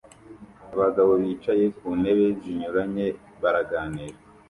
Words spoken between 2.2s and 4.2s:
zinyuranye baraganira